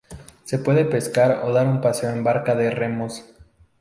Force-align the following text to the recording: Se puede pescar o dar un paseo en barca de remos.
Se 0.45 0.57
puede 0.57 0.83
pescar 0.85 1.43
o 1.45 1.53
dar 1.53 1.67
un 1.67 1.79
paseo 1.79 2.09
en 2.09 2.23
barca 2.23 2.55
de 2.55 2.71
remos. 2.71 3.23